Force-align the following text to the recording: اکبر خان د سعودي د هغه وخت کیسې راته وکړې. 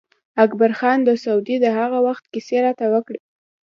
اکبر 0.43 0.71
خان 0.79 0.97
د 1.05 1.09
سعودي 1.23 1.55
د 1.61 1.65
هغه 1.79 1.97
وخت 2.07 2.23
کیسې 2.33 2.57
راته 2.65 2.85
وکړې. 2.93 3.19